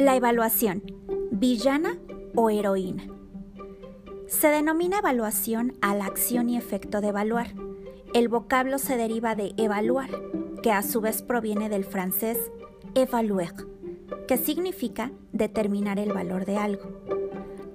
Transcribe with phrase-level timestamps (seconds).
[0.00, 0.82] La evaluación,
[1.30, 1.98] villana
[2.34, 3.04] o heroína.
[4.28, 7.48] Se denomina evaluación a la acción y efecto de evaluar.
[8.14, 10.08] El vocablo se deriva de evaluar,
[10.62, 12.38] que a su vez proviene del francés
[12.94, 13.52] évaluer,
[14.26, 17.19] que significa determinar el valor de algo.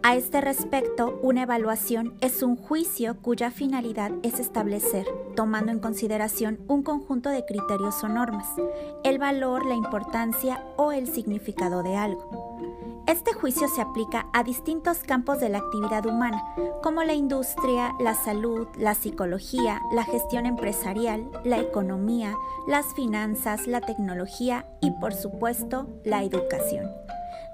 [0.07, 6.59] A este respecto, una evaluación es un juicio cuya finalidad es establecer, tomando en consideración
[6.67, 8.45] un conjunto de criterios o normas,
[9.03, 12.59] el valor, la importancia o el significado de algo.
[13.07, 16.53] Este juicio se aplica a distintos campos de la actividad humana,
[16.83, 22.35] como la industria, la salud, la psicología, la gestión empresarial, la economía,
[22.67, 26.91] las finanzas, la tecnología y, por supuesto, la educación.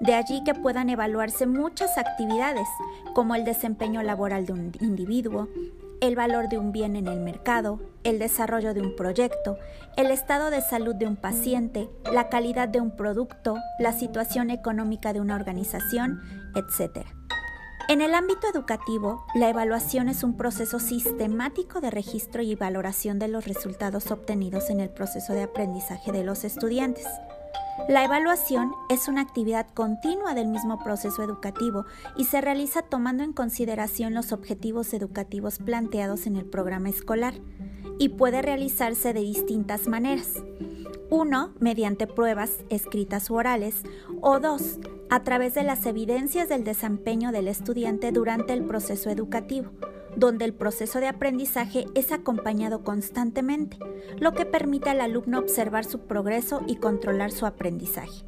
[0.02, 2.66] De allí que puedan evaluarse muchas actividades,
[3.14, 5.48] como el desempeño laboral de un individuo,
[6.00, 9.58] el valor de un bien en el mercado, el desarrollo de un proyecto,
[9.96, 15.12] el estado de salud de un paciente, la calidad de un producto, la situación económica
[15.12, 16.20] de una organización,
[16.56, 17.06] etc.
[17.88, 23.28] En el ámbito educativo, la evaluación es un proceso sistemático de registro y valoración de
[23.28, 27.06] los resultados obtenidos en el proceso de aprendizaje de los estudiantes.
[27.88, 33.32] La evaluación es una actividad continua del mismo proceso educativo y se realiza tomando en
[33.32, 37.34] consideración los objetivos educativos planteados en el programa escolar
[37.98, 40.28] y puede realizarse de distintas maneras.
[41.10, 43.82] Uno, mediante pruebas escritas u orales,
[44.20, 44.78] o dos,
[45.10, 49.70] a través de las evidencias del desempeño del estudiante durante el proceso educativo
[50.16, 53.78] donde el proceso de aprendizaje es acompañado constantemente,
[54.18, 58.24] lo que permite al alumno observar su progreso y controlar su aprendizaje.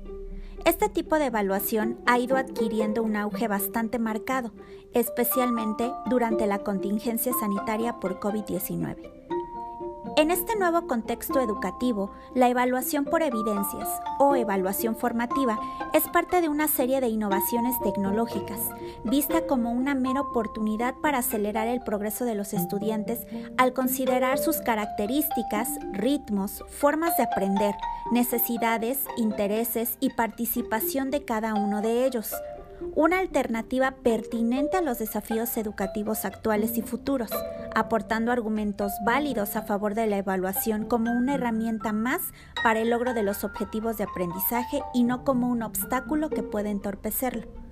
[0.65, 4.53] Este tipo de evaluación ha ido adquiriendo un auge bastante marcado,
[4.95, 9.14] especialmente durante la contingencia sanitaria por COVID-19.
[10.17, 13.89] En este nuevo contexto educativo, la evaluación por evidencias
[14.21, 15.59] o evaluación formativa
[15.93, 18.61] es parte de una serie de innovaciones tecnológicas,
[19.03, 23.27] vista como una mera oportunidad para acelerar el progreso de los estudiantes
[23.57, 27.75] al considerar sus características, ritmos, formas de aprender,
[28.13, 32.33] necesidades, intereses y participación de cada uno de ellos
[32.95, 37.31] una alternativa pertinente a los desafíos educativos actuales y futuros,
[37.75, 42.21] aportando argumentos válidos a favor de la evaluación como una herramienta más
[42.63, 46.71] para el logro de los objetivos de aprendizaje y no como un obstáculo que puede
[46.71, 47.64] entorpecerlo.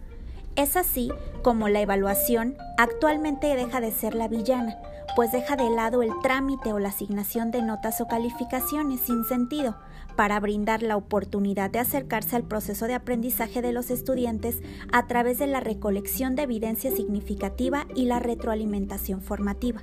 [0.54, 1.10] Es así
[1.42, 4.76] como la evaluación actualmente deja de ser la villana,
[5.16, 9.76] pues deja de lado el trámite o la asignación de notas o calificaciones sin sentido,
[10.14, 14.60] para brindar la oportunidad de acercarse al proceso de aprendizaje de los estudiantes
[14.92, 19.82] a través de la recolección de evidencia significativa y la retroalimentación formativa.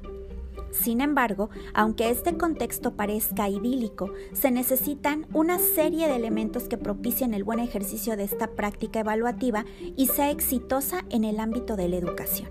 [0.72, 7.34] Sin embargo, aunque este contexto parezca idílico, se necesitan una serie de elementos que propicien
[7.34, 9.66] el buen ejercicio de esta práctica evaluativa
[9.96, 12.50] y sea exitosa en el ámbito de la educación.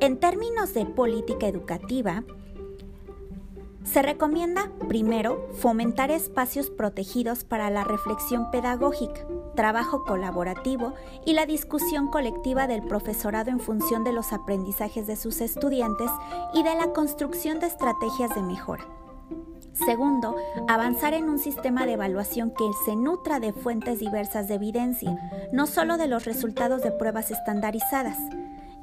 [0.00, 2.24] En términos de política educativa,
[3.84, 10.94] se recomienda, primero, fomentar espacios protegidos para la reflexión pedagógica, trabajo colaborativo
[11.24, 16.10] y la discusión colectiva del profesorado en función de los aprendizajes de sus estudiantes
[16.54, 18.84] y de la construcción de estrategias de mejora.
[19.72, 20.36] Segundo,
[20.68, 25.16] avanzar en un sistema de evaluación que se nutra de fuentes diversas de evidencia,
[25.52, 28.18] no solo de los resultados de pruebas estandarizadas.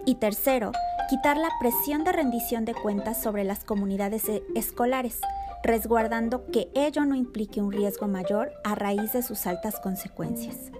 [0.05, 0.71] Y tercero,
[1.09, 5.19] quitar la presión de rendición de cuentas sobre las comunidades e-, escolares,
[5.63, 10.71] resguardando que ello no implique un riesgo mayor a raíz de sus altas consecuencias.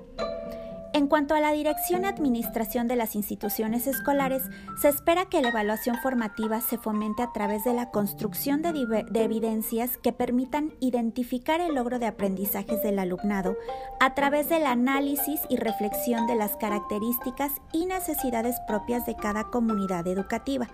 [0.98, 4.42] En cuanto a la dirección y administración de las instituciones escolares,
[4.82, 8.74] se espera que la evaluación formativa se fomente a través de la construcción de,
[9.08, 13.58] de, evidencias que permitan identificar el logro de aprendizajes del alumnado
[14.00, 20.08] a través del análisis y reflexión de las características y necesidades propias de cada comunidad
[20.08, 20.68] educativa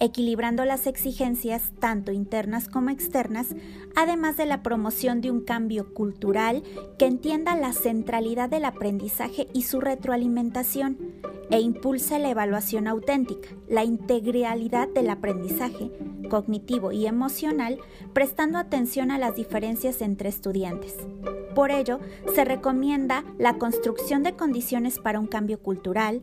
[0.00, 3.48] equilibrando las exigencias tanto internas como externas,
[3.94, 6.62] además de la promoción de un cambio cultural
[6.98, 10.98] que entienda la centralidad del aprendizaje y su retroalimentación,
[11.50, 15.90] e impulse la evaluación auténtica, la integralidad del aprendizaje
[16.28, 17.78] cognitivo y emocional,
[18.12, 20.96] prestando atención a las diferencias entre estudiantes.
[21.54, 22.00] Por ello,
[22.34, 26.22] se recomienda la construcción de condiciones para un cambio cultural,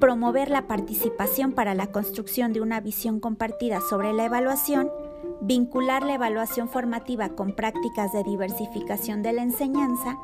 [0.00, 4.90] promover la participación para la construcción de una visión compartida sobre la evaluación,
[5.42, 10.18] vincular la evaluación formativa con prácticas de diversificación de la enseñanza,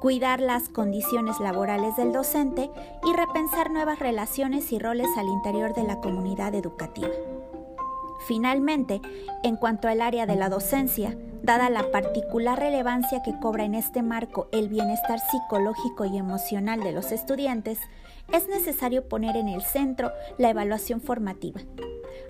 [0.00, 2.70] cuidar las condiciones laborales del docente
[3.04, 7.08] y repensar nuevas relaciones y roles al interior de la comunidad educativa.
[8.26, 9.00] Finalmente,
[9.42, 14.02] en cuanto al área de la docencia, Dada la particular relevancia que cobra en este
[14.02, 17.78] marco el bienestar psicológico y emocional de los estudiantes,
[18.32, 21.60] es necesario poner en el centro la evaluación formativa,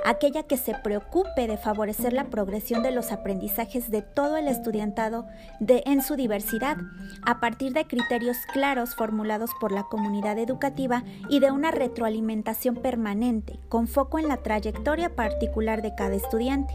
[0.05, 5.27] aquella que se preocupe de favorecer la progresión de los aprendizajes de todo el estudiantado
[5.61, 6.77] de, en su diversidad,
[7.25, 13.59] a partir de criterios claros formulados por la comunidad educativa y de una retroalimentación permanente,
[13.69, 16.75] con foco en la trayectoria particular de cada estudiante,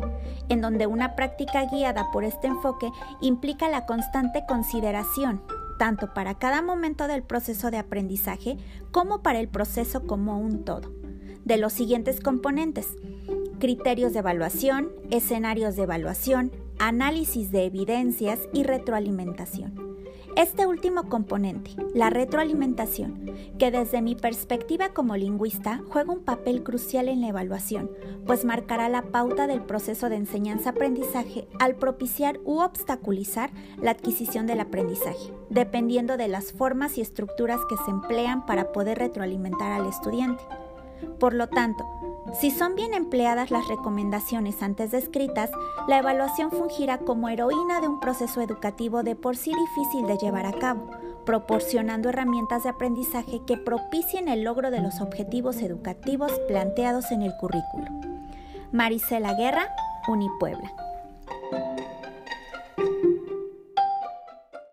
[0.49, 2.89] en donde una práctica guiada por este enfoque
[3.21, 5.41] implica la constante consideración
[5.77, 8.57] tanto para cada momento del proceso de aprendizaje
[8.91, 11.02] como para el proceso como un todo
[11.45, 12.97] de los siguientes componentes.
[13.59, 19.93] Criterios de evaluación, escenarios de evaluación, análisis de evidencias y retroalimentación.
[20.35, 27.07] Este último componente, la retroalimentación, que desde mi perspectiva como lingüista juega un papel crucial
[27.07, 27.91] en la evaluación,
[28.25, 34.61] pues marcará la pauta del proceso de enseñanza-aprendizaje al propiciar u obstaculizar la adquisición del
[34.61, 40.43] aprendizaje, dependiendo de las formas y estructuras que se emplean para poder retroalimentar al estudiante.
[41.19, 41.85] Por lo tanto,
[42.39, 45.51] si son bien empleadas las recomendaciones antes descritas,
[45.87, 50.45] la evaluación fungirá como heroína de un proceso educativo de por sí difícil de llevar
[50.45, 50.89] a cabo,
[51.25, 57.35] proporcionando herramientas de aprendizaje que propicien el logro de los objetivos educativos planteados en el
[57.37, 57.85] currículo.
[58.71, 59.67] Marisela Guerra,
[60.07, 60.92] Unipuebla.